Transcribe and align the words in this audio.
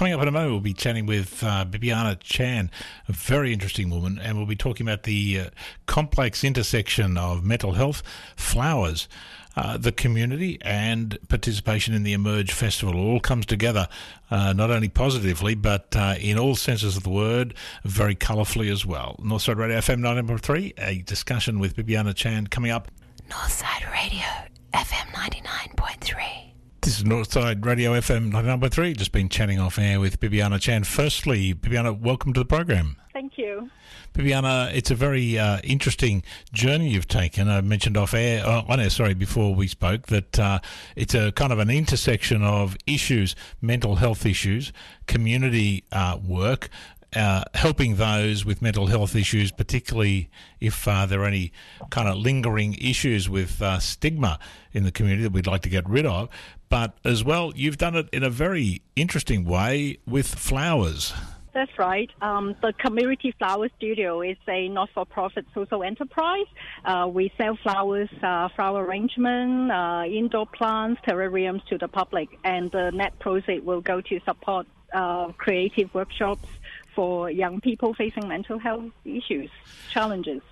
coming 0.00 0.14
up 0.14 0.22
in 0.22 0.28
a 0.28 0.32
moment, 0.32 0.50
we'll 0.50 0.60
be 0.60 0.72
chatting 0.72 1.04
with 1.04 1.44
uh, 1.44 1.62
Bibiana 1.66 2.18
Chan, 2.20 2.70
a 3.06 3.12
very 3.12 3.52
interesting 3.52 3.90
woman, 3.90 4.18
and 4.18 4.38
we'll 4.38 4.46
be 4.46 4.56
talking 4.56 4.88
about 4.88 5.02
the 5.02 5.40
uh, 5.40 5.50
complex 5.84 6.42
intersection 6.42 7.18
of 7.18 7.44
mental 7.44 7.72
health, 7.72 8.02
flowers, 8.34 9.08
uh, 9.56 9.76
the 9.76 9.92
community, 9.92 10.56
and 10.62 11.18
participation 11.28 11.92
in 11.92 12.02
the 12.02 12.14
Emerge 12.14 12.50
Festival. 12.50 12.94
It 12.94 13.12
all 13.12 13.20
comes 13.20 13.44
together, 13.44 13.88
uh, 14.30 14.54
not 14.54 14.70
only 14.70 14.88
positively, 14.88 15.54
but 15.54 15.94
uh, 15.94 16.14
in 16.18 16.38
all 16.38 16.56
senses 16.56 16.96
of 16.96 17.02
the 17.02 17.10
word, 17.10 17.52
very 17.84 18.14
colourfully 18.14 18.70
as 18.70 18.86
well. 18.86 19.16
Northside 19.22 19.58
Radio 19.58 19.80
FM 19.80 20.00
9.3, 20.00 20.72
a 20.78 21.02
discussion 21.02 21.58
with 21.58 21.76
Bibiana 21.76 22.14
Chan 22.14 22.46
coming 22.46 22.70
up. 22.70 22.90
Northside 23.28 23.92
Radio 23.92 24.24
FM 24.72 25.12
99.3. 25.12 26.49
This 26.82 26.98
is 26.98 27.04
Northside 27.04 27.62
Radio 27.62 27.92
FM 27.92 28.32
number 28.42 28.70
three. 28.70 28.94
Just 28.94 29.12
been 29.12 29.28
chatting 29.28 29.58
off 29.58 29.78
air 29.78 30.00
with 30.00 30.18
Bibiana 30.18 30.58
Chan. 30.58 30.84
Firstly, 30.84 31.52
Bibiana, 31.52 31.98
welcome 31.98 32.32
to 32.32 32.40
the 32.40 32.46
program. 32.46 32.96
Thank 33.12 33.36
you. 33.36 33.68
Bibiana, 34.14 34.72
it's 34.74 34.90
a 34.90 34.94
very 34.94 35.38
uh, 35.38 35.60
interesting 35.62 36.22
journey 36.54 36.88
you've 36.88 37.06
taken. 37.06 37.50
I 37.50 37.60
mentioned 37.60 37.98
off 37.98 38.14
air, 38.14 38.46
uh, 38.46 38.62
on 38.66 38.80
air, 38.80 38.88
sorry, 38.88 39.12
before 39.12 39.54
we 39.54 39.68
spoke, 39.68 40.06
that 40.06 40.38
uh, 40.38 40.60
it's 40.96 41.14
a 41.14 41.32
kind 41.32 41.52
of 41.52 41.58
an 41.58 41.68
intersection 41.68 42.42
of 42.42 42.78
issues, 42.86 43.36
mental 43.60 43.96
health 43.96 44.24
issues, 44.24 44.72
community 45.06 45.84
uh, 45.92 46.18
work, 46.26 46.70
uh, 47.14 47.42
helping 47.54 47.96
those 47.96 48.44
with 48.44 48.62
mental 48.62 48.86
health 48.86 49.14
issues, 49.16 49.50
particularly 49.50 50.30
if 50.60 50.86
uh, 50.86 51.06
there 51.06 51.22
are 51.22 51.26
any 51.26 51.52
kind 51.90 52.08
of 52.08 52.16
lingering 52.16 52.74
issues 52.74 53.28
with 53.28 53.60
uh, 53.60 53.78
stigma 53.80 54.38
in 54.72 54.84
the 54.84 54.92
community 54.92 55.24
that 55.24 55.32
we'd 55.32 55.46
like 55.46 55.62
to 55.62 55.68
get 55.68 55.88
rid 55.88 56.06
of. 56.06 56.28
But 56.70 56.96
as 57.04 57.24
well, 57.24 57.52
you've 57.56 57.78
done 57.78 57.96
it 57.96 58.08
in 58.12 58.22
a 58.22 58.30
very 58.30 58.80
interesting 58.94 59.44
way 59.44 59.98
with 60.06 60.26
flowers. 60.26 61.12
That's 61.52 61.76
right. 61.78 62.08
Um, 62.22 62.54
the 62.62 62.72
Community 62.72 63.34
Flower 63.36 63.68
Studio 63.76 64.22
is 64.22 64.36
a 64.46 64.68
not-for-profit 64.68 65.46
social 65.52 65.82
enterprise. 65.82 66.46
Uh, 66.84 67.10
we 67.12 67.32
sell 67.36 67.58
flowers, 67.60 68.08
uh, 68.22 68.48
flower 68.54 68.84
arrangement, 68.84 69.72
uh, 69.72 70.04
indoor 70.06 70.46
plants, 70.46 71.00
terrariums 71.04 71.66
to 71.66 71.76
the 71.76 71.88
public, 71.88 72.28
and 72.44 72.70
the 72.70 72.92
net 72.92 73.18
proceeds 73.18 73.64
will 73.64 73.80
go 73.80 74.00
to 74.00 74.20
support 74.24 74.68
uh, 74.92 75.32
creative 75.32 75.92
workshops 75.92 76.48
for 76.94 77.28
young 77.28 77.60
people 77.60 77.94
facing 77.94 78.28
mental 78.28 78.60
health 78.60 78.92
issues, 79.04 79.50
challenges. 79.92 80.42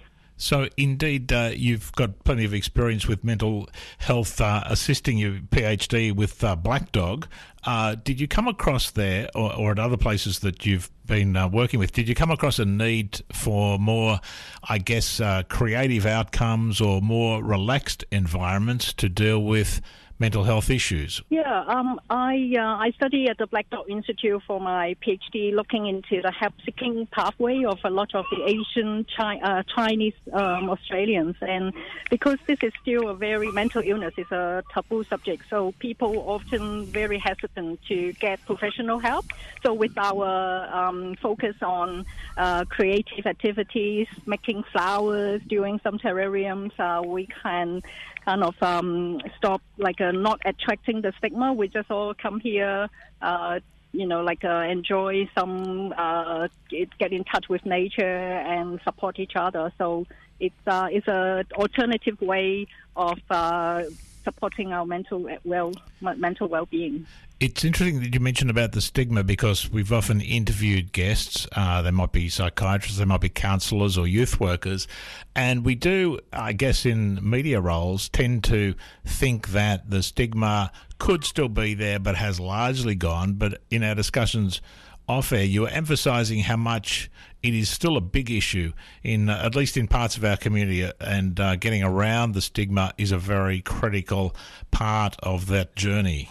So, 0.40 0.68
indeed, 0.76 1.32
uh, 1.32 1.50
you've 1.52 1.90
got 1.92 2.22
plenty 2.22 2.44
of 2.44 2.54
experience 2.54 3.08
with 3.08 3.24
mental 3.24 3.68
health, 3.98 4.40
uh, 4.40 4.62
assisting 4.66 5.18
your 5.18 5.32
PhD 5.32 6.14
with 6.14 6.44
uh, 6.44 6.54
Black 6.54 6.92
Dog. 6.92 7.26
Uh, 7.64 7.96
did 7.96 8.20
you 8.20 8.28
come 8.28 8.46
across 8.46 8.92
there, 8.92 9.28
or, 9.34 9.52
or, 9.52 9.72
at 9.72 9.80
other 9.80 9.96
places 9.96 10.38
that 10.38 10.64
you've 10.64 10.90
been 11.06 11.36
uh, 11.36 11.48
working 11.48 11.80
with, 11.80 11.90
did 11.90 12.08
you 12.08 12.14
come 12.14 12.30
across 12.30 12.60
a 12.60 12.64
need 12.64 13.20
for 13.32 13.80
more, 13.80 14.20
I 14.62 14.78
guess, 14.78 15.20
uh, 15.20 15.42
creative 15.48 16.06
outcomes 16.06 16.80
or 16.80 17.02
more 17.02 17.42
relaxed 17.42 18.04
environments 18.12 18.92
to 18.92 19.08
deal 19.08 19.42
with 19.42 19.80
mental 20.18 20.44
health 20.44 20.70
issues? 20.70 21.22
Yeah, 21.30 21.64
um, 21.66 22.00
I 22.10 22.54
uh, 22.56 22.86
I 22.86 22.90
study 22.96 23.28
at 23.28 23.38
the 23.38 23.46
Black 23.46 23.70
Dog 23.70 23.88
Institute 23.88 24.42
for 24.46 24.60
my 24.60 24.96
PhD, 25.02 25.54
looking 25.54 25.86
into 25.86 26.20
the 26.22 26.30
help-seeking 26.30 27.06
pathway 27.06 27.64
of 27.64 27.78
a 27.84 27.90
lot 27.90 28.14
of 28.14 28.26
the 28.30 28.44
Asian 28.44 29.06
Chi- 29.16 29.38
uh, 29.38 29.62
Chinese 29.74 30.14
um, 30.32 30.70
Australians, 30.70 31.36
and 31.40 31.72
because 32.10 32.38
this 32.46 32.58
is 32.62 32.72
still 32.82 33.08
a 33.08 33.14
very 33.14 33.50
mental 33.52 33.82
illness, 33.84 34.14
it's 34.16 34.32
a 34.32 34.62
taboo 34.72 35.04
subject, 35.04 35.44
so 35.48 35.72
people 35.78 36.28
often 36.28 36.86
very 36.86 37.18
hesitant 37.18 37.80
to 37.88 38.12
get 38.14 38.44
professional 38.46 38.98
help. 38.98 39.26
So 39.62 39.72
with 39.72 39.96
our 39.98 40.68
um, 40.72 41.16
focus 41.16 41.56
on 41.62 42.06
uh, 42.36 42.64
creative 42.64 43.26
activities, 43.26 44.06
making 44.26 44.64
flowers, 44.72 45.42
doing 45.46 45.80
some 45.82 45.98
terrariums, 45.98 46.72
uh, 46.78 47.02
we 47.02 47.26
can 47.42 47.82
kind 48.24 48.44
of 48.44 48.62
um, 48.62 49.20
stop 49.38 49.62
like 49.78 50.00
not 50.12 50.40
attracting 50.44 51.02
the 51.02 51.12
stigma. 51.18 51.52
We 51.52 51.68
just 51.68 51.90
all 51.90 52.14
come 52.14 52.40
here, 52.40 52.88
uh, 53.22 53.60
you 53.92 54.06
know, 54.06 54.22
like 54.22 54.44
uh, 54.44 54.66
enjoy 54.68 55.28
some, 55.36 55.94
uh, 55.96 56.48
get 56.70 57.12
in 57.12 57.24
touch 57.24 57.48
with 57.48 57.64
nature 57.64 58.04
and 58.04 58.80
support 58.84 59.18
each 59.18 59.32
other. 59.36 59.72
So 59.78 60.06
it's 60.40 60.54
uh, 60.66 60.88
it's 60.90 61.08
a 61.08 61.44
alternative 61.54 62.20
way 62.20 62.66
of 62.96 63.18
uh, 63.30 63.84
supporting 64.28 64.72
our 64.72 64.84
mental 64.84 65.26
well 65.44 65.72
mental 66.00 66.48
well 66.48 66.66
being. 66.66 67.06
It's 67.40 67.64
interesting 67.64 68.00
that 68.00 68.12
you 68.12 68.20
mentioned 68.20 68.50
about 68.50 68.72
the 68.72 68.80
stigma 68.80 69.22
because 69.22 69.70
we've 69.70 69.92
often 69.92 70.20
interviewed 70.20 70.92
guests. 70.92 71.46
Uh, 71.52 71.82
they 71.82 71.92
might 71.92 72.12
be 72.12 72.28
psychiatrists, 72.28 72.98
they 72.98 73.04
might 73.04 73.20
be 73.20 73.28
counsellors 73.28 73.96
or 73.96 74.06
youth 74.06 74.40
workers, 74.40 74.86
and 75.34 75.64
we 75.64 75.74
do, 75.74 76.18
I 76.32 76.52
guess, 76.52 76.84
in 76.84 77.18
media 77.22 77.60
roles, 77.60 78.08
tend 78.08 78.44
to 78.44 78.74
think 79.06 79.48
that 79.48 79.88
the 79.88 80.02
stigma 80.02 80.72
could 80.98 81.24
still 81.24 81.48
be 81.48 81.74
there, 81.74 81.98
but 81.98 82.16
has 82.16 82.38
largely 82.40 82.96
gone. 82.96 83.34
But 83.34 83.62
in 83.70 83.82
our 83.82 83.94
discussions 83.94 84.60
off 85.08 85.32
air, 85.32 85.44
you 85.44 85.62
were 85.62 85.68
emphasising 85.68 86.40
how 86.40 86.56
much 86.56 87.10
it 87.42 87.54
is 87.54 87.68
still 87.68 87.96
a 87.96 88.00
big 88.00 88.30
issue 88.30 88.72
in 89.02 89.28
uh, 89.28 89.40
at 89.44 89.54
least 89.54 89.76
in 89.76 89.88
parts 89.88 90.16
of 90.16 90.24
our 90.24 90.36
community, 90.36 90.90
and 91.00 91.38
uh, 91.38 91.56
getting 91.56 91.82
around 91.82 92.32
the 92.32 92.40
stigma 92.40 92.92
is 92.98 93.12
a 93.12 93.18
very 93.18 93.60
critical 93.60 94.34
part 94.70 95.16
of 95.22 95.46
that 95.46 95.76
journey. 95.76 96.28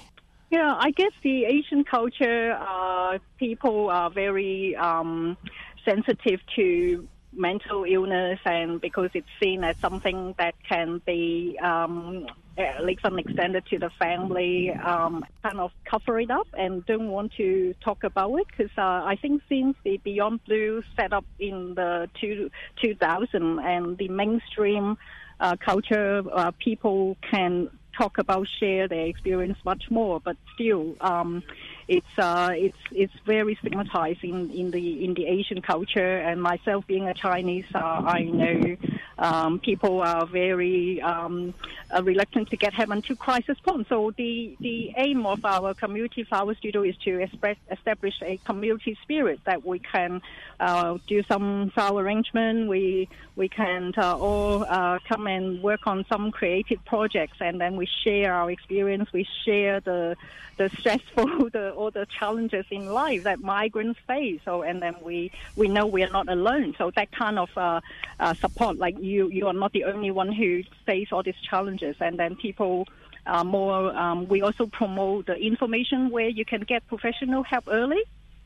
Yeah, 0.49 0.75
I 0.77 0.91
guess 0.91 1.11
the 1.23 1.43
Asian 1.43 1.83
culture, 1.83 2.57
uh, 2.57 3.17
people 3.37 3.89
are 3.89 4.09
very 4.09 4.75
um, 4.77 5.35
sensitive 5.83 6.39
to 6.55 7.07
mental 7.33 7.83
illness, 7.83 8.39
and 8.45 8.79
because 8.79 9.09
it's 9.13 9.27
seen 9.41 9.63
as 9.63 9.75
something 9.77 10.35
that 10.37 10.55
can 10.67 11.01
be 11.05 11.59
um, 11.61 12.27
at 12.57 12.83
least 12.83 13.01
extended 13.05 13.65
to 13.67 13.77
the 13.77 13.89
family, 13.99 14.71
um, 14.71 15.23
kind 15.43 15.59
of 15.59 15.71
cover 15.85 16.19
it 16.19 16.31
up 16.31 16.47
and 16.57 16.85
don't 16.85 17.09
want 17.09 17.33
to 17.33 17.75
talk 17.83 18.03
about 18.03 18.35
it. 18.37 18.47
Because 18.47 18.71
uh, 18.77 18.81
I 19.05 19.17
think 19.21 19.41
since 19.47 19.75
the 19.83 19.97
Beyond 19.97 20.43
Blue 20.45 20.83
set 20.95 21.13
up 21.13 21.25
in 21.39 21.75
the 21.75 22.09
two, 22.19 22.49
2000 22.81 23.59
and 23.59 23.97
the 23.97 24.07
mainstream 24.09 24.97
uh, 25.39 25.55
culture, 25.57 26.23
uh, 26.33 26.51
people 26.59 27.17
can 27.29 27.69
talk 27.97 28.17
about 28.17 28.47
share 28.59 28.87
their 28.87 29.05
experience 29.05 29.57
much 29.65 29.89
more, 29.89 30.19
but 30.19 30.37
still, 30.53 30.95
um, 31.01 31.43
it's 31.87 32.19
uh, 32.19 32.51
it's 32.53 32.77
it's 32.91 33.13
very 33.25 33.55
stigmatized 33.55 34.23
in, 34.23 34.71
the 34.71 35.05
in 35.05 35.13
the 35.13 35.25
Asian 35.25 35.61
culture. 35.61 36.17
And 36.17 36.41
myself 36.41 36.85
being 36.85 37.07
a 37.07 37.13
Chinese, 37.13 37.65
uh, 37.73 37.79
I 37.79 38.23
know 38.23 38.75
um, 39.17 39.59
people 39.59 40.01
are 40.01 40.25
very 40.25 41.01
um, 41.01 41.53
uh, 41.95 42.03
reluctant 42.03 42.49
to 42.49 42.57
get 42.57 42.73
help 42.73 42.89
until 42.89 43.15
crisis 43.15 43.57
point. 43.59 43.87
So 43.87 44.11
the, 44.17 44.55
the 44.59 44.93
aim 44.97 45.25
of 45.25 45.45
our 45.45 45.73
community 45.73 46.23
flower 46.23 46.53
studio 46.55 46.83
is 46.83 46.97
to 47.05 47.21
express, 47.21 47.57
establish 47.71 48.15
a 48.21 48.37
community 48.45 48.97
spirit 49.01 49.39
that 49.45 49.65
we 49.65 49.79
can 49.79 50.21
uh, 50.59 50.97
do 51.07 51.23
some 51.23 51.71
flower 51.73 52.03
arrangement. 52.03 52.67
We 52.67 53.07
we 53.37 53.47
can 53.47 53.93
uh, 53.97 54.17
all 54.17 54.65
come 55.07 55.27
and 55.27 55.63
work 55.63 55.87
on 55.87 56.05
some 56.09 56.31
creative 56.31 56.83
projects, 56.83 57.37
and 57.39 57.61
then 57.61 57.77
we 57.77 57.87
share 58.03 58.33
our 58.33 58.51
experience. 58.51 59.13
We 59.13 59.25
share 59.45 59.79
the 59.79 60.17
the 60.57 60.69
stressful, 60.69 61.49
the 61.53 61.73
all 61.77 61.91
the 61.91 62.05
challenges 62.19 62.65
in 62.71 62.83
life 62.87 63.23
that 63.23 63.39
migrants 63.39 63.99
face. 64.07 64.39
So 64.43 64.63
and 64.63 64.81
then 64.81 64.95
we 65.01 65.31
we 65.55 65.67
know 65.67 65.85
we 65.85 66.03
are 66.03 66.09
not 66.19 66.27
alone. 66.37 66.75
So 66.77 66.91
that 66.99 67.09
kind 67.11 67.37
of 67.39 67.49
uh, 67.55 67.81
uh, 68.19 68.33
support, 68.43 68.77
like 68.77 68.95
you 68.99 69.29
you 69.29 69.47
are 69.47 69.53
not 69.63 69.71
the 69.71 69.85
only 69.85 70.11
one 70.11 70.31
who 70.31 70.63
face 70.85 71.09
all 71.11 71.23
these 71.23 71.41
challenges, 71.49 71.95
and 71.99 72.17
then 72.21 72.35
people. 72.35 72.87
Uh, 73.25 73.43
more, 73.43 73.93
um, 73.93 74.25
we 74.29 74.41
also 74.41 74.67
promote 74.67 75.25
the 75.25 75.35
information 75.35 76.09
where 76.11 76.29
you 76.29 76.45
can 76.45 76.61
get 76.61 76.87
professional 76.87 77.43
help 77.43 77.65
early. 77.67 78.01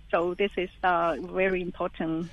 So 0.09 0.33
this 0.33 0.49
is 0.57 0.71
uh, 0.83 1.17
very 1.21 1.61
important 1.61 2.31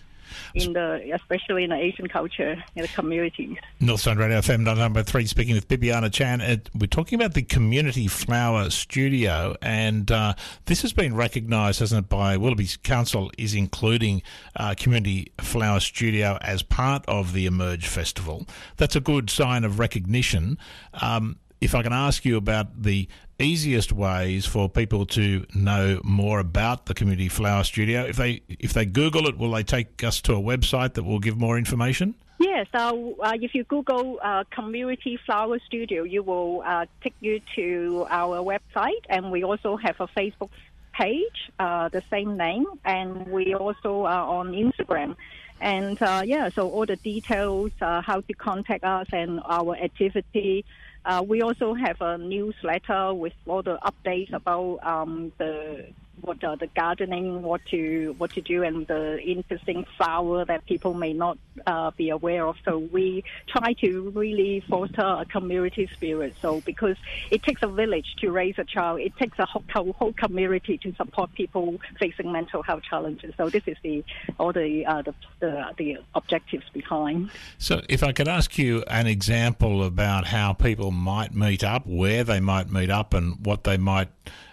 in 0.55 0.73
the 0.73 1.11
especially 1.15 1.65
in 1.65 1.71
the 1.71 1.77
Asian 1.77 2.09
culture 2.09 2.63
in 2.75 2.83
the 2.83 2.89
communities. 2.89 3.57
Northside 3.81 4.19
Radio 4.19 4.39
FM 4.39 4.63
number 4.63 5.03
three, 5.03 5.27
speaking 5.27 5.55
with 5.55 5.69
Bibiana 5.69 6.13
Chan. 6.13 6.63
We're 6.75 6.87
talking 6.87 7.19
about 7.19 7.35
the 7.35 7.43
Community 7.43 8.07
Flower 8.07 8.71
Studio, 8.71 9.57
and 9.63 10.11
uh, 10.11 10.35
this 10.67 10.83
has 10.83 10.93
been 10.93 11.15
recognised, 11.15 11.81
hasn't 11.81 12.07
it, 12.07 12.09
by 12.09 12.37
Willoughby's 12.37 12.77
Council, 12.77 13.31
is 13.39 13.55
including 13.55 14.23
uh, 14.57 14.75
Community 14.77 15.33
Flower 15.39 15.81
Studio 15.81 16.39
as 16.41 16.63
part 16.63 17.05
of 17.07 17.33
the 17.33 17.47
Emerge 17.47 17.87
Festival. 17.87 18.47
That's 18.77 18.97
a 18.97 19.01
good 19.01 19.31
sign 19.31 19.65
of 19.65 19.79
recognition. 19.79 20.59
Um, 20.95 21.39
if 21.61 21.75
I 21.75 21.83
can 21.83 21.93
ask 21.93 22.25
you 22.25 22.37
about 22.37 22.83
the 22.83 23.09
easiest 23.39 23.93
ways 23.93 24.47
for 24.47 24.69
people 24.69 25.07
to 25.07 25.47
know 25.55 26.01
more 26.03 26.41
about 26.41 26.87
the 26.87 26.95
Community 26.95 27.29
Flower 27.29 27.65
Studio, 27.65 28.05
if 28.05 28.17
they 28.17 28.43
if 28.49 28.73
they 28.73 28.85
Google 28.85 29.29
it, 29.29 29.39
will 29.39 29.53
they 29.53 29.63
take 29.63 30.03
us 30.03 30.21
to 30.23 30.35
a 30.35 30.41
website 30.41 30.95
that 30.95 31.05
will 31.05 31.21
give 31.21 31.37
more 31.37 31.57
information? 31.57 32.15
Yes, 32.41 32.69
uh, 32.73 32.95
uh, 33.21 33.33
if 33.41 33.55
you 33.55 33.65
Google 33.65 34.21
uh, 34.23 34.45
Community 34.51 35.19
Flower 35.27 35.59
Studio, 35.67 36.05
you 36.05 36.23
will 36.23 36.63
uh, 36.65 36.87
take 37.03 37.15
you 37.21 37.41
to 37.57 38.07
our 38.11 38.39
website, 38.43 39.05
and 39.09 39.33
we 39.33 39.43
also 39.43 39.77
have 39.77 40.01
a 40.01 40.07
Facebook 40.09 40.51
page, 40.93 41.51
uh, 41.59 41.89
the 41.89 42.03
same 42.11 42.37
name, 42.37 42.67
and 42.85 43.27
we 43.27 43.55
also 43.55 44.05
are 44.05 44.27
on 44.39 44.53
Instagram. 44.53 45.17
And 45.61 45.99
yeah, 46.01 46.49
so 46.51 46.71
all 46.71 46.87
the 46.87 46.95
details, 46.95 47.73
how 47.81 48.21
to 48.21 48.33
contact 48.35 48.85
us, 48.85 49.09
and 49.13 49.41
our 49.45 49.75
activity. 49.77 50.65
Uh, 51.05 51.25
we 51.27 51.43
also 51.43 51.75
have 51.75 52.01
a 52.01 52.19
newsletter 52.19 53.15
with 53.15 53.33
all 53.47 53.63
the 53.63 53.79
updates 53.79 54.33
about 54.33 54.79
um, 54.83 55.33
the 55.39 55.87
what 56.23 56.43
uh, 56.43 56.57
the 56.57 56.67
gardening, 56.69 57.43
what 57.43 57.61
to 57.67 58.15
what 58.19 58.33
to 58.35 58.41
do, 58.41 58.63
and 58.63 58.87
the 58.87 59.21
interesting 59.21 59.85
flower 59.97 60.45
that 60.45 60.67
people 60.67 60.95
may 60.95 61.13
not 61.13 61.39
uh, 61.67 61.91
be 61.93 62.11
aware 62.11 62.47
of. 62.47 62.57
So 62.65 62.79
we 62.79 63.25
try 63.49 63.73
to 63.75 64.11
really 64.11 64.61
foster 64.69 65.03
a 65.03 65.25
community 65.25 65.89
spirit. 65.93 66.35
So 66.41 66.61
because 66.63 66.97
it 67.31 67.43
takes 67.43 67.63
a 67.63 67.69
village 67.69 68.15
to 68.19 68.31
raise 68.31 68.59
a 68.59 68.65
child, 68.65 69.01
it 69.01 69.17
takes 69.17 69.39
a 69.39 69.47
whole, 69.47 69.93
whole 69.93 70.13
community 70.13 70.79
to 70.79 70.95
support 70.95 71.33
people 71.35 71.79
facing 71.99 72.33
mental 72.33 72.63
health 72.63 72.83
challenges. 72.83 73.35
So 73.37 73.49
this 73.49 73.63
is 73.67 73.77
the 73.83 74.05
all 74.39 74.53
the 74.53 74.87
uh, 74.87 75.03
the, 75.03 75.15
the 75.41 75.75
the 75.77 75.99
objectives 76.15 76.65
behind. 76.73 77.31
So 77.59 77.83
if 77.89 78.03
I 78.03 78.13
could 78.13 78.29
ask 78.29 78.59
you 78.59 78.83
an 78.89 79.07
example 79.07 79.85
about 79.85 80.27
how 80.27 80.53
people 80.53 80.91
might 80.91 81.35
meet 81.35 81.65
up, 81.65 81.87
where 81.87 82.25
they 82.25 82.41
might 82.41 82.71
meet 82.71 82.91
up, 82.91 83.15
and 83.15 83.45
what 83.45 83.65
they 83.65 83.77
might 83.77 84.09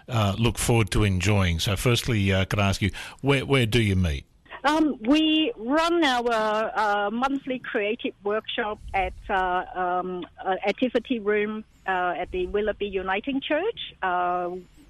uh, 0.08 0.34
look 0.38 0.58
forward 0.58 0.90
to 0.92 1.04
enjoying. 1.04 1.58
So, 1.58 1.76
firstly, 1.76 2.32
uh, 2.32 2.44
could 2.44 2.58
I 2.58 2.68
ask 2.68 2.82
you, 2.82 2.90
where, 3.20 3.44
where 3.44 3.66
do 3.66 3.80
you 3.80 3.96
meet? 3.96 4.24
Um, 4.64 4.98
we 5.02 5.52
run 5.56 6.02
our 6.02 6.72
uh, 6.74 7.10
monthly 7.10 7.60
creative 7.60 8.14
workshop 8.24 8.80
at 8.92 9.12
uh, 9.28 9.64
um, 9.74 10.26
Activity 10.66 11.20
Room 11.20 11.64
uh, 11.86 12.14
at 12.16 12.30
the 12.32 12.46
Willoughby 12.48 12.86
Uniting 12.86 13.40
Church. 13.40 13.94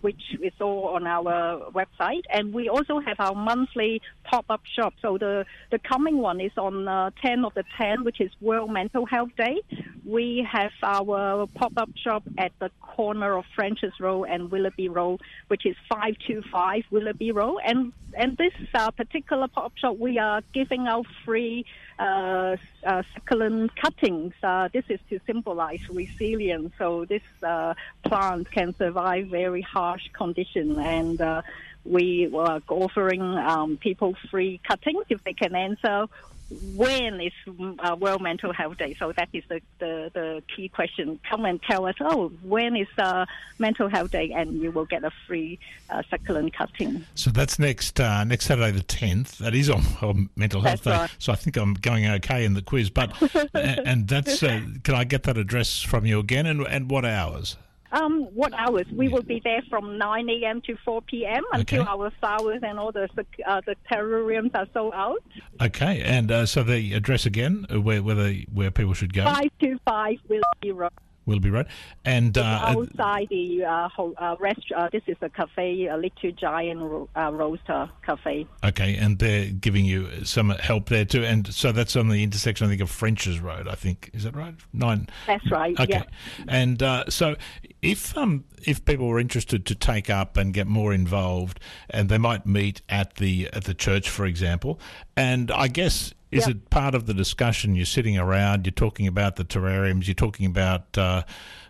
Which 0.06 0.36
is 0.40 0.52
all 0.60 0.90
on 0.94 1.04
our 1.04 1.68
website. 1.72 2.22
And 2.30 2.54
we 2.54 2.68
also 2.68 3.00
have 3.00 3.18
our 3.18 3.34
monthly 3.34 4.00
pop-up 4.22 4.60
shop. 4.64 4.94
So 5.02 5.18
the, 5.18 5.46
the 5.72 5.80
coming 5.80 6.18
one 6.18 6.40
is 6.40 6.52
on 6.56 6.86
uh, 6.86 7.10
10 7.20 7.44
of 7.44 7.54
the 7.54 7.64
10, 7.76 8.04
which 8.04 8.20
is 8.20 8.30
World 8.40 8.70
Mental 8.70 9.04
Health 9.04 9.34
Day. 9.36 9.56
We 10.04 10.46
have 10.48 10.70
our 10.84 11.48
pop-up 11.48 11.90
shop 11.96 12.22
at 12.38 12.52
the 12.60 12.70
corner 12.80 13.36
of 13.36 13.46
Frenchs 13.56 13.98
Road 13.98 14.26
and 14.26 14.48
Willoughby 14.48 14.88
Road, 14.88 15.22
which 15.48 15.66
is 15.66 15.74
525 15.88 16.84
Willoughby 16.92 17.32
Road. 17.32 17.58
And, 17.66 17.92
and 18.14 18.36
this 18.36 18.54
uh, 18.74 18.92
particular 18.92 19.48
pop-up 19.48 19.76
shop, 19.76 19.96
we 19.98 20.20
are 20.20 20.40
giving 20.54 20.86
out 20.86 21.06
free 21.24 21.66
uh, 21.98 22.56
uh, 22.84 23.02
succulent 23.14 23.74
cuttings. 23.76 24.34
Uh, 24.42 24.68
this 24.72 24.84
is 24.88 25.00
to 25.10 25.20
symbolize 25.26 25.80
resilience. 25.88 26.72
So 26.78 27.04
this 27.04 27.22
uh, 27.42 27.74
plant 28.04 28.50
can 28.50 28.74
survive 28.76 29.28
very 29.28 29.62
harsh 29.62 30.08
conditions, 30.12 30.78
and 30.78 31.20
uh, 31.20 31.42
we 31.86 32.30
are 32.34 32.60
offering 32.68 33.22
um, 33.22 33.76
people 33.76 34.14
free 34.30 34.60
cuttings 34.66 35.04
if 35.08 35.22
they 35.24 35.32
can 35.32 35.54
answer 35.54 36.08
when 36.48 37.20
is 37.20 37.32
uh, 37.80 37.96
World 37.98 38.22
Mental 38.22 38.52
Health 38.52 38.78
Day? 38.78 38.94
So 38.98 39.12
that 39.12 39.28
is 39.32 39.42
the, 39.48 39.60
the, 39.78 40.10
the, 40.14 40.42
key 40.54 40.68
question. 40.68 41.18
Come 41.28 41.44
and 41.44 41.60
tell 41.62 41.86
us, 41.86 41.96
oh, 42.00 42.28
when 42.42 42.76
is 42.76 42.86
uh, 42.98 43.26
Mental 43.58 43.88
Health 43.88 44.12
Day? 44.12 44.32
And 44.34 44.60
you 44.60 44.70
will 44.70 44.84
get 44.84 45.02
a 45.02 45.10
free 45.26 45.58
uh, 45.90 46.02
succulent 46.08 46.54
cutting. 46.54 47.04
So 47.16 47.30
that's 47.30 47.58
next 47.58 47.98
uh, 47.98 48.22
next 48.24 48.46
Saturday 48.46 48.70
the 48.70 48.84
10th. 48.84 49.38
That 49.38 49.54
is 49.54 49.68
on, 49.68 49.82
on 50.00 50.30
Mental 50.36 50.60
Health 50.60 50.84
that's 50.84 50.96
Day. 50.96 51.02
Right. 51.02 51.16
So 51.18 51.32
I 51.32 51.36
think 51.36 51.56
I'm 51.56 51.74
going 51.74 52.06
okay 52.06 52.44
in 52.44 52.54
the 52.54 52.62
quiz. 52.62 52.90
But 52.90 53.10
And 53.54 54.06
that's, 54.06 54.42
uh, 54.42 54.60
can 54.84 54.94
I 54.94 55.04
get 55.04 55.24
that 55.24 55.36
address 55.36 55.82
from 55.82 56.06
you 56.06 56.20
again? 56.20 56.46
And, 56.46 56.64
and 56.66 56.88
what 56.90 57.04
hours? 57.04 57.56
Um, 57.92 58.24
what 58.34 58.52
hours? 58.54 58.86
We 58.92 59.08
will 59.08 59.22
be 59.22 59.40
there 59.44 59.62
from 59.70 59.98
9 59.98 60.28
a.m. 60.28 60.60
to 60.62 60.76
4 60.84 61.02
p.m. 61.02 61.42
until 61.52 61.82
Okay. 61.82 61.90
our 61.90 62.10
flowers 62.20 62.60
and 62.62 62.78
all 62.78 62.92
the 62.92 63.08
uh, 63.46 63.60
the 63.66 63.76
terrariums 63.90 64.50
are 64.54 64.66
sold 64.72 64.92
out. 64.94 65.22
Okay, 65.60 66.02
and 66.02 66.30
uh, 66.30 66.46
so 66.46 66.62
the 66.62 66.94
address 66.94 67.26
again, 67.26 67.66
uh, 67.72 67.80
where 67.80 68.02
where, 68.02 68.14
the, 68.14 68.46
where 68.52 68.70
people 68.70 68.94
should 68.94 69.12
go, 69.12 69.24
525 69.24 70.16
Willoughby 70.28 70.72
Road. 70.72 70.90
Will 71.26 71.40
be 71.40 71.50
right. 71.50 71.66
And 72.04 72.38
uh, 72.38 72.60
outside 72.64 73.28
the 73.30 73.64
uh, 73.64 73.88
uh, 73.98 74.36
restaurant. 74.38 74.86
Uh, 74.86 74.88
this 74.92 75.02
is 75.06 75.16
a 75.20 75.28
cafe, 75.28 75.86
a 75.86 75.96
little 75.96 76.30
giant 76.32 76.80
ro- 76.80 77.08
uh, 77.16 77.30
roaster 77.32 77.90
cafe. 78.04 78.46
okay, 78.64 78.96
and 78.96 79.18
they're 79.18 79.50
giving 79.50 79.84
you 79.84 80.24
some 80.24 80.50
help 80.50 80.88
there 80.88 81.04
too. 81.04 81.24
And 81.24 81.52
so 81.52 81.72
that's 81.72 81.96
on 81.96 82.08
the 82.08 82.22
intersection, 82.22 82.66
I 82.66 82.70
think, 82.70 82.80
of 82.80 82.90
French's 82.90 83.40
Road. 83.40 83.68
I 83.68 83.74
think 83.74 84.10
is 84.14 84.24
that 84.24 84.36
right? 84.36 84.54
Nine. 84.72 85.08
That's 85.26 85.50
right. 85.50 85.78
Okay, 85.78 85.90
Yeah. 85.92 86.04
and 86.48 86.82
uh, 86.82 87.04
so 87.08 87.36
if 87.82 88.16
um 88.16 88.44
if 88.64 88.84
people 88.84 89.06
were 89.08 89.18
interested 89.20 89.66
to 89.66 89.74
take 89.74 90.08
up 90.08 90.36
and 90.36 90.54
get 90.54 90.66
more 90.66 90.92
involved, 90.94 91.60
and 91.90 92.08
they 92.08 92.18
might 92.18 92.46
meet 92.46 92.82
at 92.88 93.16
the 93.16 93.48
at 93.52 93.64
the 93.64 93.74
church, 93.74 94.08
for 94.08 94.24
example, 94.26 94.78
and 95.16 95.50
I 95.50 95.68
guess. 95.68 96.12
Is 96.30 96.46
Yeah. 96.46 96.52
it 96.52 96.70
part 96.70 96.94
of 96.94 97.06
the 97.06 97.14
discussion? 97.14 97.74
You're 97.76 97.86
sitting 97.86 98.18
around, 98.18 98.66
you're 98.66 98.72
talking 98.72 99.06
about 99.06 99.36
the 99.36 99.44
terrariums, 99.44 100.06
you're 100.08 100.14
talking 100.14 100.46
about 100.46 100.98
uh, 100.98 101.22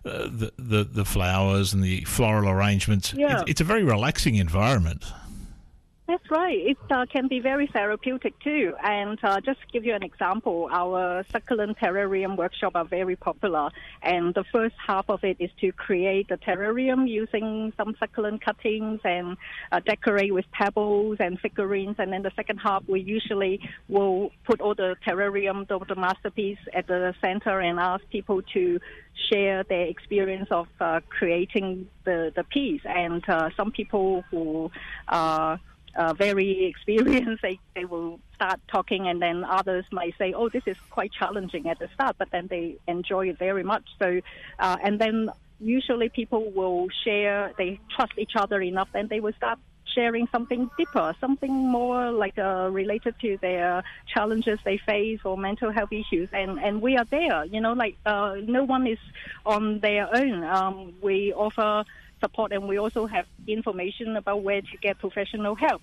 uh, 0.04 0.28
the, 0.28 0.52
the 0.56 0.84
the 0.84 1.04
flowers 1.04 1.74
and 1.74 1.82
the 1.82 2.04
floral 2.04 2.48
arrangements. 2.48 3.12
Yeah. 3.14 3.40
It's, 3.42 3.50
it's 3.52 3.60
a 3.60 3.64
very 3.64 3.84
relaxing 3.84 4.36
environment. 4.36 5.04
That's 6.06 6.30
right. 6.30 6.56
It 6.56 6.78
uh, 6.88 7.04
can 7.06 7.26
be 7.26 7.40
very 7.40 7.66
therapeutic 7.66 8.38
too. 8.38 8.74
And 8.80 9.18
uh, 9.24 9.40
just 9.40 9.60
to 9.60 9.66
give 9.72 9.84
you 9.84 9.92
an 9.92 10.04
example, 10.04 10.68
our 10.70 11.24
succulent 11.32 11.78
terrarium 11.78 12.36
workshop 12.36 12.76
are 12.76 12.84
very 12.84 13.16
popular. 13.16 13.70
And 14.02 14.32
the 14.32 14.44
first 14.52 14.76
half 14.86 15.06
of 15.10 15.24
it 15.24 15.38
is 15.40 15.50
to 15.62 15.72
create 15.72 16.28
the 16.28 16.36
terrarium 16.36 17.08
using 17.08 17.72
some 17.76 17.96
succulent 17.98 18.44
cuttings 18.44 19.00
and 19.02 19.36
uh, 19.72 19.80
decorate 19.80 20.32
with 20.32 20.44
pebbles 20.52 21.16
and 21.18 21.40
figurines. 21.40 21.96
And 21.98 22.12
then 22.12 22.22
the 22.22 22.32
second 22.36 22.58
half, 22.58 22.84
we 22.86 23.00
usually 23.00 23.58
will 23.88 24.30
put 24.44 24.60
all 24.60 24.76
the 24.76 24.94
terrarium, 25.04 25.66
the, 25.66 25.80
the 25.80 25.96
masterpiece, 25.96 26.58
at 26.72 26.86
the 26.86 27.14
center 27.20 27.58
and 27.58 27.80
ask 27.80 28.08
people 28.10 28.42
to 28.54 28.78
share 29.28 29.64
their 29.64 29.86
experience 29.86 30.46
of 30.52 30.68
uh, 30.80 31.00
creating 31.08 31.88
the, 32.04 32.32
the 32.36 32.44
piece. 32.44 32.82
And 32.84 33.28
uh, 33.28 33.50
some 33.56 33.72
people 33.72 34.22
who 34.30 34.70
are 35.08 35.58
uh, 35.96 36.12
very 36.14 36.66
experienced, 36.66 37.42
they, 37.42 37.58
they 37.74 37.84
will 37.84 38.20
start 38.34 38.60
talking, 38.68 39.08
and 39.08 39.20
then 39.20 39.44
others 39.44 39.84
might 39.90 40.14
say, 40.18 40.32
"Oh, 40.32 40.48
this 40.48 40.64
is 40.66 40.76
quite 40.90 41.12
challenging 41.12 41.68
at 41.68 41.78
the 41.78 41.88
start," 41.94 42.16
but 42.18 42.30
then 42.30 42.46
they 42.48 42.76
enjoy 42.86 43.28
it 43.30 43.38
very 43.38 43.62
much. 43.62 43.84
So, 44.00 44.20
uh, 44.58 44.76
and 44.82 44.98
then 44.98 45.30
usually 45.60 46.08
people 46.08 46.50
will 46.50 46.88
share. 47.04 47.52
They 47.56 47.80
trust 47.94 48.12
each 48.18 48.36
other 48.36 48.60
enough, 48.60 48.88
and 48.94 49.08
they 49.08 49.20
will 49.20 49.32
start 49.34 49.58
sharing 49.94 50.28
something 50.30 50.70
deeper, 50.76 51.14
something 51.20 51.52
more 51.52 52.10
like 52.10 52.38
uh, 52.38 52.68
related 52.70 53.14
to 53.20 53.38
their 53.40 53.82
challenges 54.12 54.58
they 54.64 54.78
face 54.78 55.20
or 55.24 55.38
mental 55.38 55.70
health 55.72 55.92
issues. 55.92 56.28
And, 56.32 56.58
and 56.58 56.82
we 56.82 56.96
are 56.96 57.04
there, 57.04 57.44
you 57.46 57.60
know, 57.60 57.72
like 57.72 57.96
uh, 58.04 58.36
no 58.42 58.64
one 58.64 58.86
is 58.86 58.98
on 59.46 59.80
their 59.80 60.14
own. 60.14 60.44
Um, 60.44 60.94
we 61.00 61.32
offer 61.32 61.84
support 62.20 62.52
and 62.52 62.68
we 62.68 62.78
also 62.78 63.06
have 63.06 63.26
information 63.46 64.16
about 64.16 64.42
where 64.42 64.60
to 64.60 64.76
get 64.80 64.98
professional 64.98 65.54
help. 65.54 65.82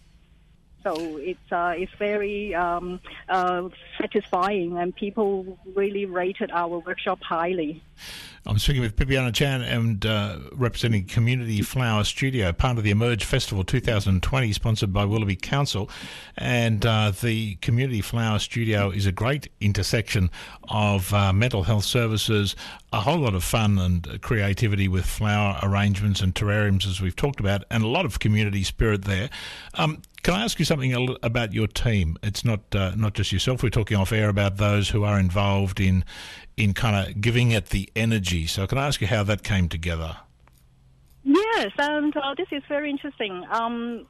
So 0.83 1.17
it's 1.17 1.51
uh, 1.51 1.73
it's 1.77 1.93
very 1.97 2.53
um, 2.53 2.99
uh, 3.29 3.69
satisfying, 3.99 4.77
and 4.77 4.93
people 4.93 5.57
really 5.73 6.05
rated 6.05 6.51
our 6.51 6.79
workshop 6.79 7.19
highly. 7.23 7.81
I'm 8.45 8.59
speaking 8.59 8.81
with 8.81 8.97
Bibiana 8.97 9.33
Chan 9.33 9.61
and 9.61 10.05
uh, 10.05 10.37
representing 10.51 11.05
Community 11.05 11.61
Flower 11.61 12.03
Studio, 12.03 12.51
part 12.51 12.77
of 12.77 12.83
the 12.83 12.91
Emerge 12.91 13.23
Festival 13.23 13.63
2020, 13.63 14.51
sponsored 14.51 14.91
by 14.91 15.05
Willoughby 15.05 15.37
Council. 15.37 15.89
And 16.37 16.85
uh, 16.85 17.11
the 17.11 17.55
Community 17.55 18.01
Flower 18.01 18.39
Studio 18.39 18.89
is 18.89 19.05
a 19.05 19.13
great 19.13 19.47
intersection 19.61 20.29
of 20.67 21.13
uh, 21.13 21.31
mental 21.31 21.63
health 21.63 21.85
services, 21.85 22.57
a 22.91 22.99
whole 22.99 23.19
lot 23.19 23.33
of 23.33 23.45
fun 23.45 23.79
and 23.79 24.21
creativity 24.21 24.89
with 24.89 25.05
flower 25.05 25.57
arrangements 25.63 26.19
and 26.19 26.35
terrariums, 26.35 26.85
as 26.85 26.99
we've 26.99 27.15
talked 27.15 27.39
about, 27.39 27.63
and 27.71 27.81
a 27.81 27.87
lot 27.87 28.05
of 28.05 28.19
community 28.19 28.63
spirit 28.63 29.05
there. 29.05 29.29
Um, 29.75 30.01
can 30.23 30.35
I 30.35 30.43
ask 30.43 30.57
you 30.57 30.63
something 30.63 31.17
about 31.21 31.51
your 31.51 31.67
team? 31.67 32.17
It's 32.23 32.45
not 32.45 32.61
uh, 32.73 32.93
not 32.95 33.13
just 33.13 33.33
yourself. 33.33 33.61
We're 33.61 33.69
talking 33.69 33.97
off 33.97 34.13
air 34.13 34.29
about 34.29 34.55
those 34.55 34.89
who 34.89 35.03
are 35.03 35.19
involved 35.19 35.81
in 35.81 36.05
in 36.57 36.73
kind 36.73 36.95
of 36.95 37.21
giving 37.21 37.51
it 37.51 37.67
the 37.67 37.89
energy. 37.95 38.47
So 38.47 38.67
can 38.67 38.77
I 38.77 38.87
ask 38.87 39.01
you 39.01 39.07
how 39.07 39.23
that 39.23 39.43
came 39.43 39.69
together? 39.69 40.17
Yes, 41.23 41.71
and 41.77 42.15
uh, 42.15 42.35
this 42.37 42.47
is 42.51 42.63
very 42.67 42.89
interesting. 42.89 43.45
Um, 43.49 44.05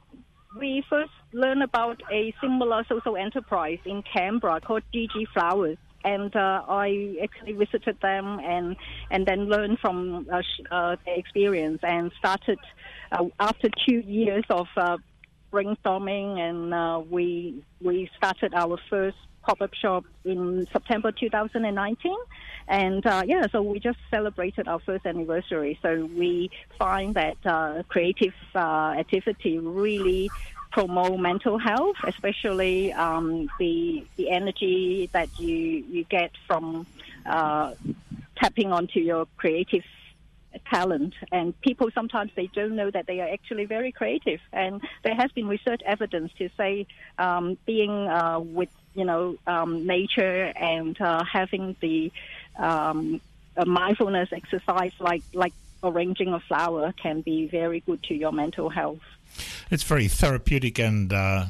we 0.58 0.84
first 0.88 1.12
learned 1.32 1.62
about 1.62 2.02
a 2.12 2.34
similar 2.40 2.84
social 2.88 3.16
enterprise 3.16 3.78
in 3.84 4.02
Canberra 4.02 4.60
called 4.60 4.82
GG 4.92 5.28
Flowers. 5.32 5.78
And 6.04 6.36
uh, 6.36 6.62
I 6.68 7.16
actually 7.22 7.54
visited 7.54 7.98
them 8.02 8.38
and, 8.44 8.76
and 9.10 9.24
then 9.24 9.48
learned 9.48 9.78
from 9.78 10.28
uh, 10.30 10.42
uh, 10.70 10.96
their 11.06 11.14
experience 11.14 11.78
and 11.82 12.12
started 12.18 12.58
uh, 13.10 13.24
after 13.40 13.70
two 13.88 14.00
years 14.00 14.44
of 14.50 14.66
uh, 14.76 14.98
brainstorming, 15.54 16.38
and 16.38 16.74
uh, 16.74 17.00
we 17.08 17.62
we 17.80 18.10
started 18.16 18.52
our 18.54 18.78
first 18.90 19.16
pop-up 19.44 19.74
shop 19.74 20.04
in 20.24 20.66
September 20.72 21.12
2019. 21.12 22.16
And 22.66 23.06
uh, 23.06 23.22
yeah, 23.26 23.46
so 23.52 23.62
we 23.62 23.78
just 23.78 23.98
celebrated 24.10 24.68
our 24.68 24.78
first 24.80 25.06
anniversary. 25.06 25.78
So 25.82 26.08
we 26.16 26.50
find 26.78 27.14
that 27.14 27.36
uh, 27.44 27.82
creative 27.88 28.34
uh, 28.54 28.94
activity 28.98 29.58
really 29.58 30.30
promote 30.72 31.20
mental 31.20 31.58
health, 31.58 31.96
especially 32.04 32.92
um, 32.92 33.48
the 33.58 34.04
the 34.16 34.30
energy 34.30 35.08
that 35.12 35.28
you 35.38 35.56
you 35.56 36.04
get 36.04 36.32
from 36.46 36.86
uh, 37.26 37.74
tapping 38.36 38.72
onto 38.72 39.00
your 39.00 39.26
creative 39.36 39.84
talent 40.70 41.14
and 41.32 41.58
people 41.62 41.90
sometimes 41.94 42.30
they 42.36 42.46
don't 42.54 42.76
know 42.76 42.88
that 42.88 43.06
they 43.06 43.20
are 43.20 43.28
actually 43.28 43.64
very 43.64 43.90
creative 43.90 44.40
and 44.52 44.80
there 45.02 45.14
has 45.14 45.30
been 45.32 45.48
research 45.48 45.80
evidence 45.84 46.30
to 46.38 46.48
say 46.56 46.86
um, 47.18 47.58
being 47.66 47.90
uh, 47.90 48.38
with 48.38 48.68
you 48.94 49.04
know 49.04 49.36
um, 49.46 49.86
nature 49.86 50.52
and 50.56 51.00
uh, 51.00 51.24
having 51.24 51.76
the 51.80 52.12
um, 52.58 53.20
mindfulness 53.64 54.32
exercise 54.32 54.92
like 55.00 55.22
like 55.32 55.52
arranging 55.82 56.32
a 56.32 56.40
flower 56.40 56.92
can 56.92 57.20
be 57.20 57.46
very 57.46 57.80
good 57.80 58.02
to 58.04 58.14
your 58.14 58.32
mental 58.32 58.70
health. 58.70 59.02
It's 59.70 59.82
very 59.82 60.08
therapeutic 60.08 60.78
and 60.78 61.12
uh, 61.12 61.46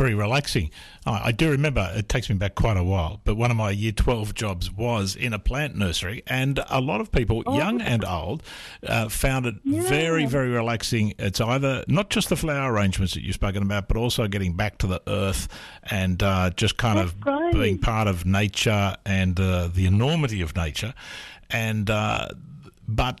very 0.00 0.14
relaxing. 0.14 0.70
I, 1.04 1.26
I, 1.26 1.32
do 1.32 1.50
remember, 1.50 1.92
it 1.94 2.08
takes 2.08 2.30
me 2.30 2.36
back 2.36 2.54
quite 2.54 2.78
a 2.78 2.82
while, 2.82 3.20
but 3.24 3.36
one 3.36 3.50
of 3.50 3.56
my 3.58 3.70
year 3.70 3.92
12 3.92 4.34
jobs 4.34 4.72
was 4.72 5.14
in 5.14 5.34
a 5.34 5.38
plant 5.38 5.76
nursery, 5.76 6.22
and 6.26 6.58
a 6.70 6.80
lot 6.80 7.02
of 7.02 7.12
people, 7.12 7.42
oh. 7.44 7.54
young 7.54 7.82
and 7.82 8.02
old, 8.02 8.42
uh, 8.86 9.10
found 9.10 9.44
it 9.44 9.56
yeah. 9.62 9.82
very, 9.82 10.24
very 10.24 10.48
relaxing. 10.48 11.12
It's 11.18 11.38
either 11.38 11.84
not 11.86 12.08
just 12.08 12.30
the 12.30 12.36
flower 12.36 12.72
arrangements 12.72 13.12
that 13.12 13.22
you've 13.22 13.34
spoken 13.34 13.62
about, 13.62 13.88
but 13.88 13.98
also 13.98 14.26
getting 14.26 14.54
back 14.54 14.78
to 14.78 14.86
the 14.86 15.02
earth 15.06 15.48
and 15.90 16.22
uh, 16.22 16.48
just 16.56 16.78
kind 16.78 16.98
That's 16.98 17.12
of 17.12 17.20
great. 17.20 17.52
being 17.52 17.78
part 17.78 18.08
of 18.08 18.24
nature 18.24 18.96
and 19.04 19.38
uh, 19.38 19.68
the 19.68 19.84
enormity 19.84 20.40
of 20.40 20.56
nature. 20.56 20.94
And, 21.50 21.90
uh, 21.90 22.28
but 22.88 23.20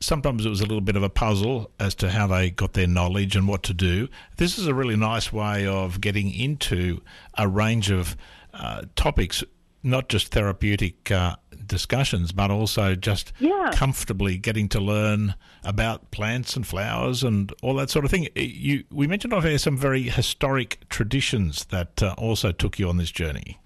sometimes 0.00 0.44
it 0.44 0.48
was 0.48 0.60
a 0.60 0.66
little 0.66 0.80
bit 0.80 0.96
of 0.96 1.02
a 1.02 1.08
puzzle 1.08 1.70
as 1.78 1.94
to 1.96 2.10
how 2.10 2.26
they 2.26 2.50
got 2.50 2.74
their 2.74 2.86
knowledge 2.86 3.36
and 3.36 3.48
what 3.48 3.62
to 3.64 3.74
do. 3.74 4.08
This 4.36 4.58
is 4.58 4.66
a 4.66 4.74
really 4.74 4.96
nice 4.96 5.32
way 5.32 5.66
of 5.66 6.00
getting 6.00 6.32
into 6.32 7.00
a 7.36 7.48
range 7.48 7.90
of 7.90 8.16
uh, 8.52 8.82
topics, 8.94 9.42
not 9.82 10.08
just 10.08 10.28
therapeutic 10.28 11.10
uh, 11.10 11.36
discussions, 11.66 12.32
but 12.32 12.50
also 12.50 12.94
just 12.94 13.32
yeah. 13.38 13.70
comfortably 13.74 14.38
getting 14.38 14.68
to 14.68 14.80
learn 14.80 15.34
about 15.64 16.10
plants 16.10 16.56
and 16.56 16.66
flowers 16.66 17.22
and 17.22 17.52
all 17.62 17.74
that 17.74 17.90
sort 17.90 18.04
of 18.04 18.10
thing. 18.10 18.28
You, 18.34 18.84
we 18.90 19.06
mentioned 19.06 19.32
off 19.32 19.44
here 19.44 19.58
some 19.58 19.76
very 19.76 20.02
historic 20.02 20.88
traditions 20.88 21.64
that 21.66 22.02
uh, 22.02 22.14
also 22.18 22.52
took 22.52 22.78
you 22.78 22.88
on 22.88 22.96
this 22.96 23.10
journey. 23.10 23.58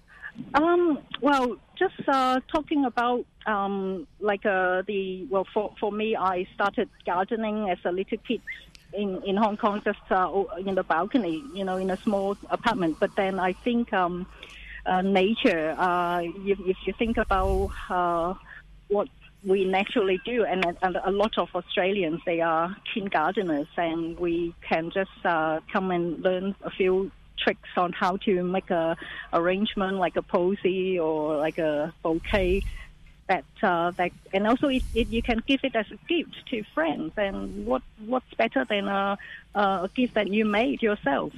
Um, 0.53 0.99
well, 1.19 1.57
just 1.81 2.07
uh, 2.07 2.39
talking 2.47 2.85
about 2.85 3.25
um, 3.47 4.05
like 4.19 4.45
uh, 4.45 4.83
the 4.85 5.25
well 5.31 5.47
for 5.51 5.73
for 5.79 5.91
me, 5.91 6.15
I 6.15 6.47
started 6.53 6.89
gardening 7.05 7.69
as 7.71 7.79
a 7.83 7.91
little 7.91 8.19
kid 8.27 8.41
in 8.93 9.09
in 9.23 9.35
Hong 9.35 9.57
Kong, 9.57 9.81
just 9.83 10.05
uh, 10.11 10.43
in 10.67 10.75
the 10.75 10.83
balcony, 10.83 11.43
you 11.55 11.63
know, 11.63 11.77
in 11.77 11.89
a 11.89 11.97
small 11.97 12.37
apartment. 12.51 12.97
But 12.99 13.15
then 13.15 13.39
I 13.39 13.53
think 13.53 13.91
um, 13.93 14.27
uh, 14.85 15.01
nature. 15.01 15.75
Uh, 15.77 16.21
if, 16.51 16.59
if 16.59 16.77
you 16.85 16.93
think 16.93 17.17
about 17.17 17.71
uh, 17.89 18.35
what 18.89 19.07
we 19.43 19.65
naturally 19.65 20.19
do, 20.23 20.45
and, 20.45 20.63
and, 20.83 20.97
a 21.03 21.11
lot 21.11 21.35
of 21.39 21.49
Australians 21.55 22.21
they 22.27 22.41
are 22.41 22.75
keen 22.93 23.05
gardeners, 23.05 23.67
and 23.75 24.19
we 24.19 24.53
can 24.69 24.91
just 24.91 25.17
uh, 25.25 25.59
come 25.73 25.89
and 25.89 26.21
learn 26.21 26.55
a 26.61 26.69
few 26.69 27.11
tricks 27.43 27.69
on 27.77 27.91
how 27.91 28.17
to 28.17 28.43
make 28.43 28.69
a 28.69 28.97
arrangement 29.33 29.97
like 29.97 30.15
a 30.15 30.21
posy 30.21 30.99
or 30.99 31.37
like 31.37 31.57
a 31.57 31.93
bouquet 32.03 32.63
that 33.27 33.45
uh, 33.63 33.91
that 33.91 34.11
and 34.33 34.45
also 34.47 34.67
it, 34.67 34.83
it, 34.93 35.07
you 35.07 35.21
can 35.21 35.41
give 35.47 35.61
it 35.63 35.75
as 35.75 35.85
a 35.91 35.97
gift 36.07 36.35
to 36.49 36.63
friends 36.73 37.13
and 37.17 37.65
what 37.65 37.81
what's 38.05 38.33
better 38.35 38.65
than 38.65 38.87
a, 38.87 39.17
a 39.55 39.89
gift 39.95 40.13
that 40.15 40.27
you 40.27 40.45
made 40.45 40.81
yourself 40.81 41.33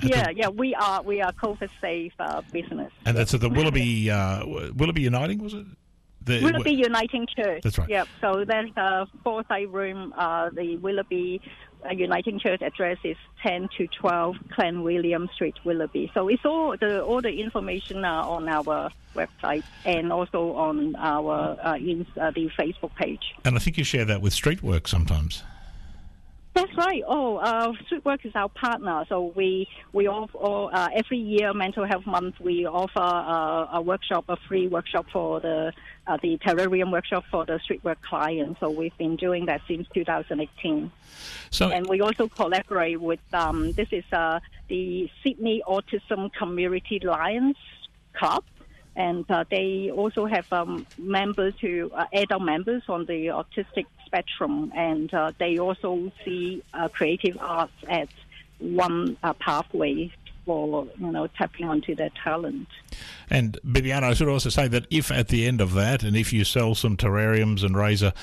yeah, 0.02 0.28
the, 0.28 0.36
yeah, 0.36 0.48
we 0.50 0.76
are 0.76 1.02
we 1.02 1.22
are 1.22 1.32
COVID 1.34 1.70
safe 1.82 2.14
uh, 2.20 2.42
business. 2.52 2.92
And 3.06 3.18
that's 3.18 3.34
at 3.34 3.42
the 3.42 3.50
Willoughby 3.50 4.10
uh, 4.12 4.46
Willoughby 4.46 5.02
Uniting, 5.02 5.40
was 5.40 5.54
it? 5.54 5.66
The, 6.22 6.44
Willoughby 6.44 6.74
Uniting 6.74 7.28
Church. 7.28 7.64
That's 7.64 7.78
right. 7.78 7.90
Yep. 7.90 8.08
So 8.22 8.46
there's 8.46 8.70
a 8.76 9.08
four-side 9.24 9.72
room. 9.72 10.14
Uh, 10.16 10.50
the 10.50 10.78
Willoughby 10.78 11.42
uh, 11.86 11.94
Uniting 11.94 12.40
Church 12.40 12.62
address 12.62 12.98
is 13.04 13.16
10 13.42 13.70
to 13.78 13.88
12 13.88 14.36
Clanwilliam 14.56 15.32
Street, 15.34 15.56
Willoughby. 15.64 16.12
So 16.14 16.28
it's 16.28 16.46
all 16.46 16.76
the 16.78 17.02
all 17.04 17.22
the 17.22 17.40
information 17.40 18.04
uh, 18.04 18.24
on 18.24 18.50
our 18.50 18.92
website 19.16 19.64
and 19.86 20.12
also 20.12 20.54
on 20.54 20.96
our 20.98 21.58
uh, 21.64 21.78
in, 21.78 22.06
uh, 22.20 22.32
the 22.32 22.50
Facebook 22.50 22.94
page. 22.96 23.34
And 23.46 23.56
I 23.56 23.60
think 23.60 23.78
you 23.78 23.84
share 23.84 24.06
that 24.06 24.22
with 24.22 24.34
Streetwork 24.34 24.88
sometimes. 24.88 25.44
That's 26.60 26.76
right. 26.76 27.04
Oh, 27.08 27.38
uh, 27.38 27.72
Streetwork 27.90 28.26
is 28.26 28.34
our 28.36 28.50
partner. 28.50 29.06
So 29.08 29.32
we 29.34 29.68
we 29.94 30.08
offer 30.08 30.76
uh, 30.76 30.90
every 30.94 31.18
year 31.18 31.54
Mental 31.54 31.86
Health 31.86 32.06
Month 32.06 32.42
we 32.42 32.66
offer 32.66 33.00
uh, 33.00 33.78
a 33.78 33.82
workshop, 33.82 34.26
a 34.28 34.36
free 34.36 34.68
workshop 34.68 35.06
for 35.12 35.40
the 35.40 35.72
uh, 36.06 36.18
the 36.22 36.38
terrarium 36.40 36.92
workshop 36.92 37.24
for 37.32 37.46
the 37.46 37.62
Streetwork 37.66 38.02
clients. 38.02 38.60
So 38.60 38.70
we've 38.70 38.98
been 38.98 39.16
doing 39.16 39.46
that 39.46 39.62
since 39.70 39.88
2018. 39.94 40.92
So 41.50 41.70
and 41.70 41.88
we 41.88 42.02
also 42.02 42.28
collaborate 42.28 43.00
with 43.00 43.22
um, 43.34 43.72
this 43.72 43.88
is 43.92 44.04
uh, 44.12 44.42
the 44.68 45.10
Sydney 45.24 45.64
Autism 45.66 46.34
Community 46.34 47.00
Lions 47.00 47.56
Club 48.14 48.44
and 48.96 49.24
uh, 49.32 49.46
they 49.50 49.92
also 49.92 50.26
have 50.26 50.52
um, 50.52 50.86
members 50.98 51.54
who 51.62 51.90
uh, 51.96 52.06
adult 52.12 52.42
members 52.42 52.84
on 52.90 53.06
the 53.06 53.28
autistic 53.28 53.86
spectrum, 54.10 54.72
and 54.76 55.14
uh, 55.14 55.32
they 55.38 55.60
also 55.60 56.12
see 56.26 56.64
uh, 56.74 56.88
creative 56.90 57.38
arts 57.40 57.74
as 57.88 58.08
one 58.58 59.16
uh, 59.24 59.34
pathway 59.34 60.12
for 60.46 60.88
you 60.98 61.12
know 61.12 61.28
tapping 61.28 61.68
onto 61.68 61.94
their 61.94 62.10
talent. 62.24 62.68
And 63.30 63.60
Bibiana, 63.64 64.04
I 64.04 64.14
should 64.16 64.28
also 64.28 64.50
say 64.50 64.68
that 64.70 64.88
if 64.90 65.12
at 65.12 65.28
the 65.28 65.46
end 65.46 65.62
of 65.62 65.74
that, 65.76 66.02
and 66.02 66.18
if 66.18 66.34
you 66.34 66.44
sell 66.44 66.74
some 66.74 66.98
terrariums 66.98 67.64
and 67.64 67.78
raise 67.78 68.02
a, 68.02 68.14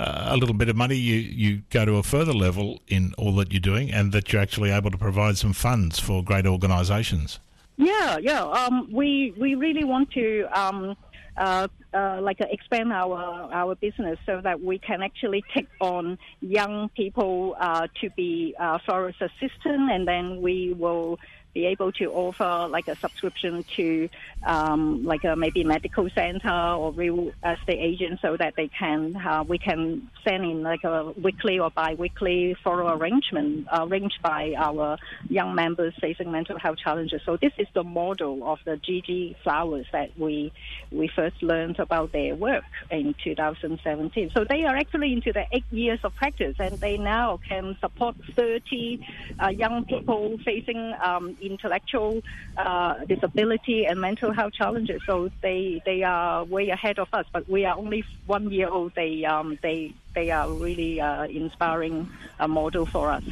uh, 0.00 0.24
a 0.30 0.36
little 0.36 0.56
bit 0.56 0.68
of 0.68 0.74
money, 0.74 0.96
you, 0.96 1.14
you 1.14 1.62
go 1.70 1.84
to 1.84 1.96
a 1.96 2.02
further 2.02 2.32
level 2.32 2.80
in 2.88 3.14
all 3.16 3.36
that 3.36 3.52
you're 3.52 3.60
doing, 3.60 3.92
and 3.92 4.10
that 4.10 4.32
you're 4.32 4.42
actually 4.42 4.70
able 4.70 4.90
to 4.90 4.98
provide 4.98 5.38
some 5.38 5.52
funds 5.52 6.00
for 6.00 6.24
great 6.24 6.46
organisations. 6.46 7.38
Yeah, 7.76 8.18
yeah. 8.18 8.42
Um, 8.42 8.88
we 8.90 9.32
we 9.38 9.54
really 9.54 9.84
want 9.84 10.10
to 10.12 10.48
um, 10.58 10.96
uh, 11.36 11.68
uh, 11.92 12.20
like 12.20 12.40
uh, 12.40 12.46
expand 12.50 12.92
our 12.92 13.16
our 13.52 13.74
business 13.74 14.18
so 14.26 14.40
that 14.42 14.60
we 14.60 14.78
can 14.78 15.02
actually 15.02 15.42
take 15.54 15.68
on 15.80 16.18
young 16.40 16.88
people 16.90 17.56
uh, 17.60 17.86
to 18.00 18.10
be 18.10 18.54
uh, 18.58 18.78
florist 18.84 19.20
assistant, 19.20 19.90
and 19.90 20.06
then 20.06 20.40
we 20.40 20.72
will 20.72 21.18
be 21.56 21.64
able 21.64 21.90
to 21.90 22.12
offer 22.12 22.68
like 22.68 22.86
a 22.86 22.96
subscription 22.96 23.64
to 23.76 24.10
um, 24.44 25.06
like 25.06 25.24
a 25.24 25.34
maybe 25.34 25.64
medical 25.64 26.06
center 26.10 26.50
or 26.80 26.92
real 26.92 27.32
estate 27.42 27.80
agent 27.90 28.20
so 28.20 28.36
that 28.36 28.54
they 28.56 28.68
can 28.68 29.16
uh, 29.16 29.42
we 29.42 29.56
can 29.56 30.10
send 30.22 30.44
in 30.44 30.62
like 30.62 30.84
a 30.84 31.12
weekly 31.26 31.58
or 31.58 31.70
bi-weekly 31.70 32.54
follow 32.62 32.86
arrangement 32.96 33.66
arranged 33.72 34.20
by 34.20 34.54
our 34.58 34.98
young 35.30 35.54
members 35.54 35.94
facing 35.98 36.30
mental 36.30 36.58
health 36.58 36.76
challenges. 36.76 37.22
So 37.24 37.38
this 37.38 37.54
is 37.56 37.68
the 37.72 37.84
model 37.84 38.46
of 38.52 38.58
the 38.66 38.76
GG 38.86 39.36
Flowers 39.42 39.86
that 39.92 40.10
we 40.18 40.52
we 40.92 41.08
first 41.08 41.42
learned 41.42 41.78
about 41.78 42.12
their 42.12 42.34
work 42.34 42.64
in 42.90 43.14
2017. 43.24 44.30
So 44.34 44.44
they 44.44 44.64
are 44.64 44.76
actually 44.76 45.14
into 45.14 45.32
the 45.32 45.46
eight 45.52 45.64
years 45.70 46.00
of 46.04 46.14
practice, 46.16 46.56
and 46.58 46.78
they 46.78 46.98
now 46.98 47.40
can 47.48 47.78
support 47.80 48.14
30 48.34 49.00
uh, 49.42 49.48
young 49.48 49.86
people 49.86 50.36
facing 50.44 50.94
um, 51.02 51.36
intellectual 51.46 52.22
uh, 52.56 53.04
disability 53.04 53.86
and 53.86 54.00
mental 54.00 54.32
health 54.32 54.52
challenges. 54.52 55.02
So 55.06 55.30
they 55.42 55.82
they 55.84 56.02
are 56.02 56.44
way 56.44 56.70
ahead 56.70 56.98
of 56.98 57.08
us, 57.12 57.26
but 57.32 57.48
we 57.48 57.64
are 57.64 57.76
only 57.76 58.04
one 58.26 58.50
year 58.50 58.68
old. 58.68 58.94
They 58.94 59.24
um, 59.24 59.58
they 59.62 59.92
they 60.14 60.30
are 60.30 60.50
really 60.50 61.00
uh, 61.00 61.24
inspiring 61.26 62.08
a 62.38 62.48
model 62.48 62.86
for 62.86 63.10
us. 63.10 63.24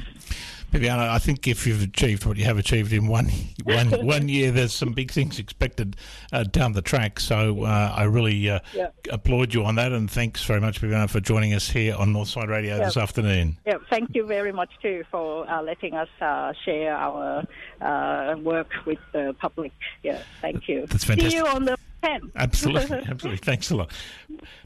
Bibiana, 0.74 1.08
I 1.08 1.18
think 1.20 1.46
if 1.46 1.68
you've 1.68 1.82
achieved 1.84 2.26
what 2.26 2.36
you 2.36 2.44
have 2.46 2.58
achieved 2.58 2.92
in 2.92 3.06
one 3.06 3.30
one 3.64 3.90
one 4.04 4.28
year, 4.28 4.50
there's 4.50 4.74
some 4.74 4.92
big 4.92 5.12
things 5.12 5.38
expected 5.38 5.94
uh, 6.32 6.42
down 6.42 6.72
the 6.72 6.82
track. 6.82 7.20
So 7.20 7.62
uh, 7.62 7.92
I 7.96 8.02
really 8.04 8.50
uh, 8.50 8.58
Yeah. 8.74 8.88
applaud 9.08 9.54
you 9.54 9.64
on 9.64 9.76
that, 9.76 9.92
and 9.92 10.10
thanks 10.10 10.42
very 10.42 10.60
much, 10.60 10.80
Bibiana, 10.80 11.08
for 11.08 11.20
joining 11.20 11.54
us 11.54 11.70
here 11.70 11.94
on 11.94 12.12
Northside 12.12 12.48
Radio 12.48 12.76
Yeah. 12.78 12.86
this 12.86 12.96
afternoon. 12.96 13.56
Yeah, 13.64 13.74
thank 13.88 14.16
you 14.16 14.26
very 14.26 14.50
much 14.50 14.70
too 14.82 15.04
for 15.12 15.48
uh, 15.48 15.62
letting 15.62 15.94
us 15.94 16.08
uh, 16.20 16.52
share 16.64 16.96
our 16.96 17.44
uh, 17.80 18.34
work 18.38 18.70
with 18.84 18.98
the 19.12 19.32
public. 19.38 19.70
Yeah, 20.02 20.22
thank 20.40 20.68
you. 20.68 20.86
That's 20.86 21.06
See 21.06 21.36
you 21.36 21.46
on 21.46 21.66
the 21.66 21.76
10th. 22.04 22.30
Absolutely, 22.36 22.96
absolutely. 23.08 23.36
Thanks 23.38 23.70
a 23.70 23.76
lot. 23.76 23.90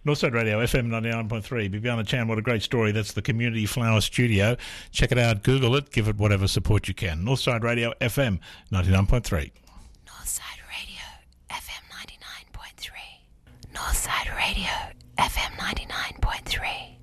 Northside 0.06 0.32
Radio, 0.32 0.60
FM 0.60 0.88
99.3. 0.88 1.70
Bibiana 1.72 2.06
Chan, 2.06 2.26
what 2.28 2.38
a 2.38 2.42
great 2.42 2.62
story. 2.62 2.92
That's 2.92 3.12
the 3.12 3.22
Community 3.22 3.66
Flower 3.66 4.00
Studio. 4.00 4.56
Check 4.90 5.12
it 5.12 5.18
out, 5.18 5.42
Google 5.42 5.76
it, 5.76 5.90
give 5.90 6.08
it 6.08 6.16
whatever 6.16 6.48
support 6.48 6.88
you 6.88 6.94
can. 6.94 7.24
Northside 7.24 7.62
Radio, 7.62 7.92
FM 8.00 8.40
99.3. 8.72 9.52
Northside 10.06 10.60
Radio, 10.68 11.04
FM 11.50 11.84
99.3. 11.90 13.72
Northside 13.74 14.36
Radio, 14.36 14.70
FM 15.18 15.52
99.3. 15.56 16.97